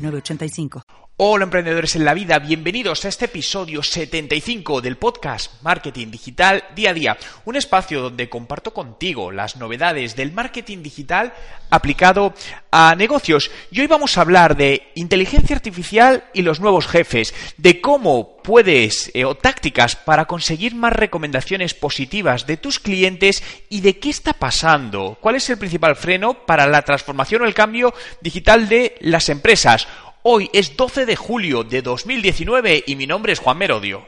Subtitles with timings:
[0.00, 0.82] 8985.
[1.22, 6.90] Hola emprendedores en la vida, bienvenidos a este episodio 75 del podcast Marketing Digital Día
[6.90, 11.34] a Día, un espacio donde comparto contigo las novedades del marketing digital
[11.68, 12.32] aplicado
[12.70, 13.50] a negocios.
[13.70, 19.10] Y hoy vamos a hablar de inteligencia artificial y los nuevos jefes, de cómo puedes
[19.12, 24.32] eh, o tácticas para conseguir más recomendaciones positivas de tus clientes y de qué está
[24.32, 27.92] pasando, cuál es el principal freno para la transformación o el cambio
[28.22, 29.86] digital de las empresas.
[30.22, 34.06] Hoy es 12 de julio de 2019 y mi nombre es Juan Merodio.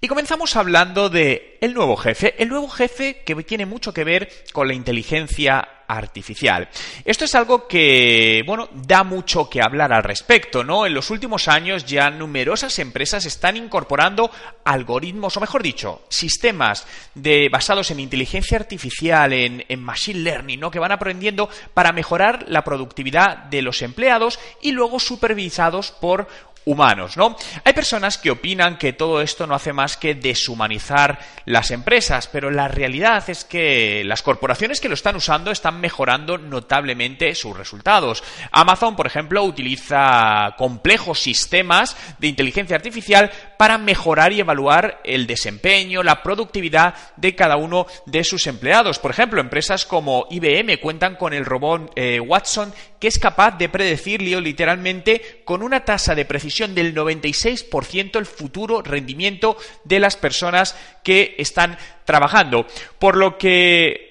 [0.00, 4.30] Y comenzamos hablando de el nuevo jefe, el nuevo jefe que tiene mucho que ver
[4.52, 6.68] con la inteligencia artificial.
[7.04, 10.86] Esto es algo que, bueno, da mucho que hablar al respecto, ¿no?
[10.86, 14.30] En los últimos años ya numerosas empresas están incorporando
[14.64, 20.70] algoritmos, o mejor dicho, sistemas de, basados en inteligencia artificial, en, en machine learning, ¿no?
[20.70, 26.28] Que van aprendiendo para mejorar la productividad de los empleados y luego supervisados por
[26.68, 27.34] humanos, ¿no?
[27.64, 32.50] Hay personas que opinan que todo esto no hace más que deshumanizar las empresas, pero
[32.50, 38.22] la realidad es que las corporaciones que lo están usando están mejorando notablemente sus resultados.
[38.52, 46.02] Amazon, por ejemplo, utiliza complejos sistemas de inteligencia artificial para mejorar y evaluar el desempeño,
[46.02, 48.98] la productividad de cada uno de sus empleados.
[48.98, 53.68] Por ejemplo, empresas como IBM cuentan con el robot eh, Watson que es capaz de
[53.68, 60.76] predecir literalmente con una tasa de precisión del 96% el futuro rendimiento de las personas
[61.02, 62.66] que están trabajando.
[62.98, 64.07] Por lo que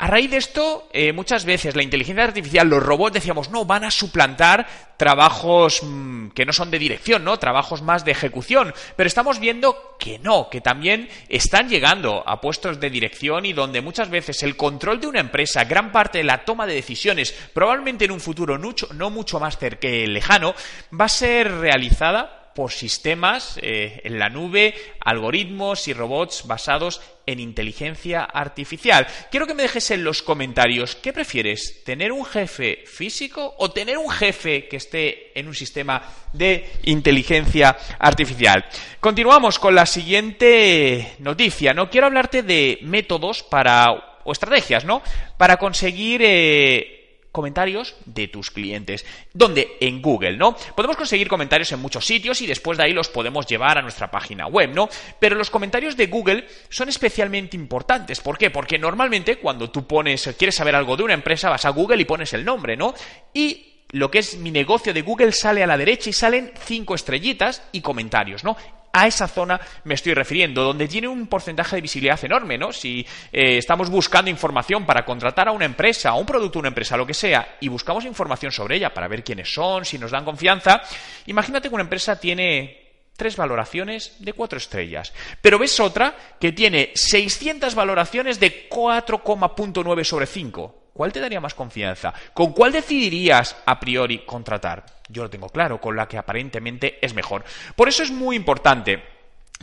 [0.00, 3.82] a raíz de esto, eh, muchas veces la inteligencia artificial, los robots, decíamos, no, van
[3.82, 4.64] a suplantar
[4.96, 7.36] trabajos mm, que no son de dirección, ¿no?
[7.40, 8.72] Trabajos más de ejecución.
[8.94, 13.80] Pero estamos viendo que no, que también están llegando a puestos de dirección y donde
[13.80, 18.04] muchas veces el control de una empresa, gran parte de la toma de decisiones, probablemente
[18.04, 20.54] en un futuro no mucho más cercano, lejano,
[20.92, 27.38] va a ser realizada por sistemas eh, en la nube, algoritmos y robots basados en
[27.38, 29.06] inteligencia artificial.
[29.30, 31.84] Quiero que me dejes en los comentarios, ¿qué prefieres?
[31.84, 36.02] ¿Tener un jefe físico o tener un jefe que esté en un sistema
[36.32, 38.64] de inteligencia artificial?
[38.98, 41.72] Continuamos con la siguiente noticia.
[41.74, 45.00] No quiero hablarte de métodos para o estrategias, ¿no?
[45.36, 46.97] Para conseguir eh,
[47.32, 49.04] comentarios de tus clientes.
[49.32, 49.76] ¿Dónde?
[49.80, 50.56] En Google, ¿no?
[50.74, 54.10] Podemos conseguir comentarios en muchos sitios y después de ahí los podemos llevar a nuestra
[54.10, 54.88] página web, ¿no?
[55.18, 58.20] Pero los comentarios de Google son especialmente importantes.
[58.20, 58.50] ¿Por qué?
[58.50, 62.04] Porque normalmente cuando tú pones, quieres saber algo de una empresa, vas a Google y
[62.04, 62.94] pones el nombre, ¿no?
[63.32, 66.94] Y lo que es mi negocio de Google sale a la derecha y salen cinco
[66.94, 68.56] estrellitas y comentarios, ¿no?
[68.92, 72.72] A esa zona me estoy refiriendo, donde tiene un porcentaje de visibilidad enorme, ¿no?
[72.72, 76.96] Si eh, estamos buscando información para contratar a una empresa, o un producto, una empresa,
[76.96, 80.24] lo que sea, y buscamos información sobre ella para ver quiénes son, si nos dan
[80.24, 80.82] confianza,
[81.26, 85.12] imagínate que una empresa tiene tres valoraciones de cuatro estrellas.
[85.42, 90.87] Pero ves otra que tiene 600 valoraciones de 4,9 sobre 5.
[90.98, 92.12] ¿Cuál te daría más confianza?
[92.34, 94.84] ¿Con cuál decidirías a priori contratar?
[95.08, 97.44] Yo lo tengo claro, con la que aparentemente es mejor.
[97.76, 99.00] Por eso es muy importante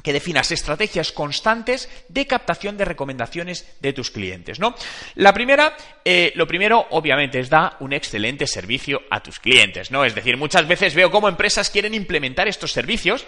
[0.01, 4.75] que definas estrategias constantes de captación de recomendaciones de tus clientes, ¿no?
[5.15, 5.75] La primera,
[6.05, 10.05] eh, lo primero, obviamente, es dar un excelente servicio a tus clientes, ¿no?
[10.05, 13.25] Es decir, muchas veces veo cómo empresas quieren implementar estos servicios,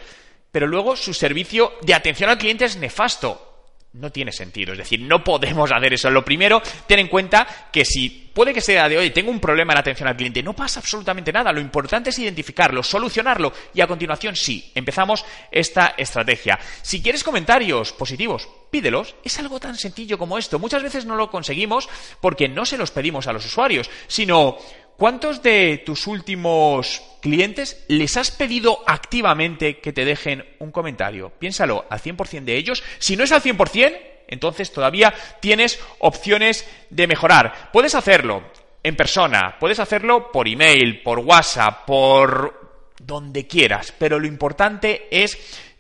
[0.54, 3.57] pero luego su servicio de atención al cliente es nefasto
[3.94, 4.74] no tiene sentido.
[4.74, 6.10] Es decir, no podemos hacer eso.
[6.10, 9.74] Lo primero, ten en cuenta que si puede que sea de hoy, tengo un problema
[9.74, 11.52] en atención al cliente, no pasa absolutamente nada.
[11.52, 16.60] Lo importante es identificarlo, solucionarlo y a continuación sí, empezamos esta estrategia.
[16.82, 19.16] Si quieres comentarios positivos, pídelos.
[19.24, 20.60] Es algo tan sencillo como esto.
[20.60, 21.90] Muchas veces no lo conseguimos
[22.22, 24.58] porque no se los pedimos a los usuarios, sino
[24.98, 31.30] ¿Cuántos de tus últimos clientes les has pedido activamente que te dejen un comentario?
[31.30, 32.84] Piénsalo, al 100% de ellos.
[32.98, 33.96] Si no es al 100%,
[34.28, 37.70] entonces todavía tienes opciones de mejorar.
[37.72, 38.42] Puedes hacerlo
[38.82, 45.38] en persona, puedes hacerlo por email, por WhatsApp, por donde quieras, pero lo importante es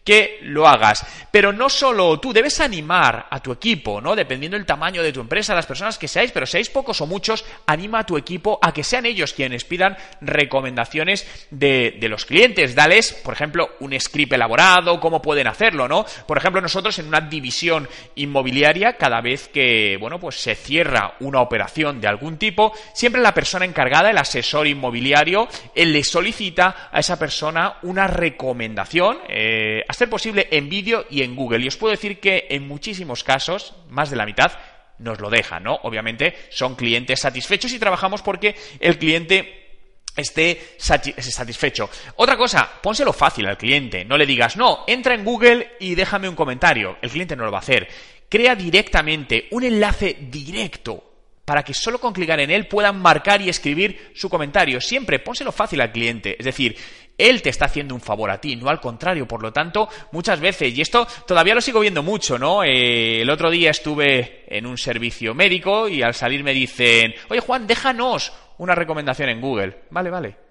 [0.08, 1.06] que lo hagas.
[1.32, 4.16] Pero no solo tú, debes animar a tu equipo, ¿no?
[4.16, 7.44] Dependiendo del tamaño de tu empresa, las personas que seáis, pero seáis pocos o muchos,
[7.66, 12.74] anima a tu equipo a que sean ellos quienes pidan recomendaciones de, de los clientes.
[12.74, 16.06] Dales, por ejemplo, un script elaborado, cómo pueden hacerlo, ¿no?
[16.26, 21.42] Por ejemplo, nosotros en una división inmobiliaria, cada vez que, bueno, pues se cierra una
[21.42, 27.00] operación de algún tipo, siempre la persona encargada, el asesor inmobiliario, él le solicita a
[27.02, 31.64] esa persona una recomendación, eh, ser posible en vídeo y en Google.
[31.64, 34.52] Y os puedo decir que en muchísimos casos, más de la mitad,
[35.00, 35.80] nos lo dejan, ¿no?
[35.82, 39.82] Obviamente son clientes satisfechos y trabajamos porque el cliente
[40.16, 41.90] esté satisfecho.
[42.18, 44.06] Otra cosa, pónselo fácil al cliente.
[44.06, 46.98] No le digas, no, entra en Google y déjame un comentario.
[47.02, 47.88] El cliente no lo va a hacer.
[48.30, 51.07] Crea directamente un enlace directo
[51.48, 54.82] para que solo con clicar en él puedan marcar y escribir su comentario.
[54.82, 56.36] Siempre pónselo fácil al cliente.
[56.38, 56.76] Es decir,
[57.18, 59.26] él te está haciendo un favor a ti, no al contrario.
[59.26, 62.66] Por lo tanto, muchas veces, y esto todavía lo sigo viendo mucho, ¿no?
[62.66, 67.40] Eh, el otro día estuve en un servicio médico y al salir me dicen, oye
[67.40, 69.84] Juan, déjanos una recomendación en Google.
[69.90, 70.47] Vale, vale.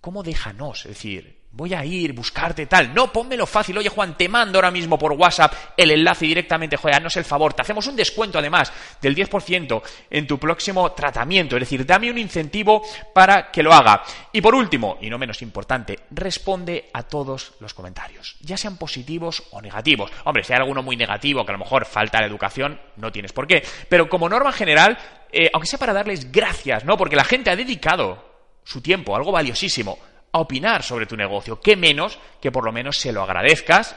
[0.00, 0.86] ¿Cómo déjanos?
[0.86, 2.94] Es decir, voy a ir, buscarte tal.
[2.94, 3.76] No, pónmelo fácil.
[3.76, 6.76] Oye, Juan, te mando ahora mismo por WhatsApp el enlace directamente.
[6.76, 7.52] Joder, es el favor.
[7.52, 11.56] Te hacemos un descuento además del 10% en tu próximo tratamiento.
[11.56, 12.82] Es decir, dame un incentivo
[13.12, 14.02] para que lo haga.
[14.32, 19.42] Y por último, y no menos importante, responde a todos los comentarios, ya sean positivos
[19.50, 20.10] o negativos.
[20.24, 23.32] Hombre, si hay alguno muy negativo, que a lo mejor falta la educación, no tienes
[23.32, 23.62] por qué.
[23.88, 24.96] Pero como norma general,
[25.32, 26.96] eh, aunque sea para darles gracias, ¿no?
[26.96, 28.29] Porque la gente ha dedicado
[28.64, 29.98] su tiempo, algo valiosísimo,
[30.32, 31.60] a opinar sobre tu negocio.
[31.60, 33.96] ¿Qué menos que por lo menos se lo agradezcas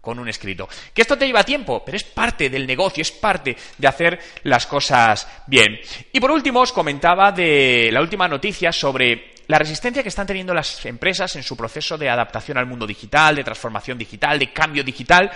[0.00, 0.68] con un escrito?
[0.94, 4.66] Que esto te lleva tiempo, pero es parte del negocio, es parte de hacer las
[4.66, 5.78] cosas bien.
[6.12, 10.52] Y por último, os comentaba de la última noticia sobre la resistencia que están teniendo
[10.52, 14.84] las empresas en su proceso de adaptación al mundo digital, de transformación digital, de cambio
[14.84, 15.30] digital,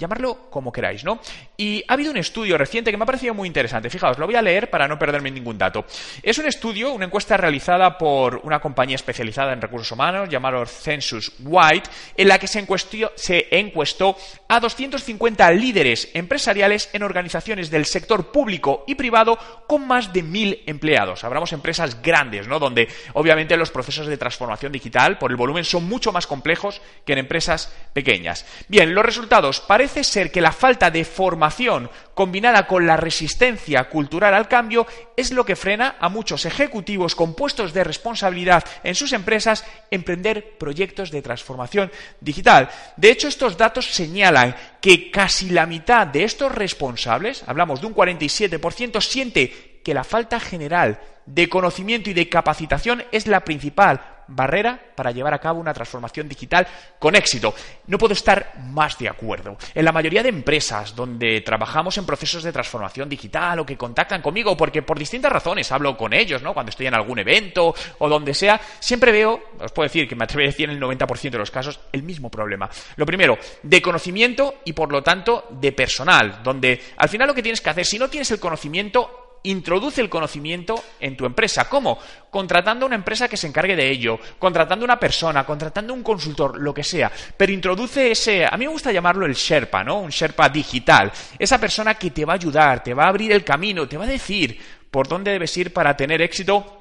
[0.00, 1.20] llamarlo como queráis, ¿no?
[1.56, 3.90] Y ha habido un estudio reciente que me ha parecido muy interesante.
[3.90, 5.84] Fijaos, lo voy a leer para no perderme ningún dato.
[6.22, 11.32] Es un estudio, una encuesta realizada por una compañía especializada en recursos humanos llamada Census
[11.40, 12.66] White, en la que se,
[13.14, 14.16] se encuestó
[14.48, 20.62] a 250 líderes empresariales en organizaciones del sector público y privado con más de mil
[20.66, 21.24] empleados.
[21.24, 22.58] Hablamos empresas grandes, ¿no?
[22.58, 27.12] Donde obviamente los procesos de transformación digital por el volumen son mucho más complejos que
[27.12, 28.46] en empresas pequeñas.
[28.68, 33.88] Bien, los resultados parecen parece ser que la falta de formación combinada con la resistencia
[33.88, 38.94] cultural al cambio es lo que frena a muchos ejecutivos con puestos de responsabilidad en
[38.94, 41.90] sus empresas emprender proyectos de transformación
[42.20, 42.70] digital.
[42.96, 47.94] De hecho, estos datos señalan que casi la mitad de estos responsables, hablamos de un
[47.94, 54.80] 47%, siente que la falta general de conocimiento y de capacitación es la principal barrera
[54.94, 56.66] para llevar a cabo una transformación digital
[56.98, 57.54] con éxito.
[57.86, 59.56] No puedo estar más de acuerdo.
[59.74, 64.22] En la mayoría de empresas donde trabajamos en procesos de transformación digital o que contactan
[64.22, 66.54] conmigo, porque por distintas razones hablo con ellos, ¿no?
[66.54, 70.24] Cuando estoy en algún evento o donde sea, siempre veo, os puedo decir que me
[70.24, 72.68] atrevo a decir en el 90% de los casos, el mismo problema.
[72.96, 77.42] Lo primero, de conocimiento y por lo tanto de personal, donde al final lo que
[77.42, 81.68] tienes que hacer, si no tienes el conocimiento, introduce el conocimiento en tu empresa.
[81.68, 81.98] ¿Cómo?
[82.30, 86.74] Contratando una empresa que se encargue de ello, contratando una persona, contratando un consultor, lo
[86.74, 87.10] que sea.
[87.36, 90.00] Pero introduce ese, a mí me gusta llamarlo el Sherpa, ¿no?
[90.00, 91.10] Un Sherpa digital.
[91.38, 94.04] Esa persona que te va a ayudar, te va a abrir el camino, te va
[94.04, 94.58] a decir
[94.90, 96.76] por dónde debes ir para tener éxito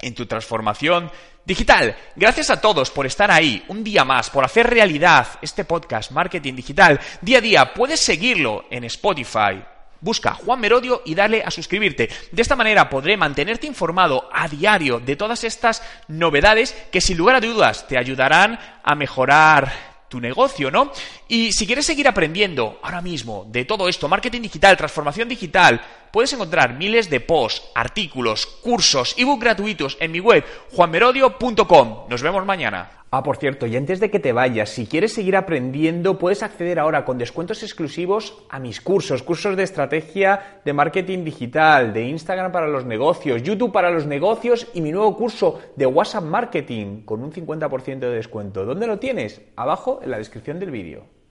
[0.00, 1.10] en tu transformación
[1.44, 1.96] digital.
[2.16, 6.54] Gracias a todos por estar ahí un día más, por hacer realidad este podcast Marketing
[6.54, 7.74] Digital día a día.
[7.74, 9.62] Puedes seguirlo en Spotify,
[10.04, 12.10] Busca Juan Merodio y dale a suscribirte.
[12.30, 17.36] De esta manera podré mantenerte informado a diario de todas estas novedades que sin lugar
[17.36, 19.72] a dudas te ayudarán a mejorar
[20.10, 20.92] tu negocio, ¿no?
[21.28, 25.80] Y si quieres seguir aprendiendo ahora mismo de todo esto, marketing digital, transformación digital,
[26.12, 32.08] puedes encontrar miles de posts, artículos, cursos, ebook gratuitos en mi web juanmerodio.com.
[32.10, 33.04] Nos vemos mañana.
[33.16, 36.80] Ah, por cierto, y antes de que te vayas, si quieres seguir aprendiendo, puedes acceder
[36.80, 42.50] ahora con descuentos exclusivos a mis cursos, cursos de estrategia de marketing digital, de Instagram
[42.50, 47.22] para los negocios, YouTube para los negocios y mi nuevo curso de WhatsApp Marketing con
[47.22, 48.64] un 50% de descuento.
[48.64, 49.40] ¿Dónde lo tienes?
[49.54, 51.23] Abajo en la descripción del vídeo.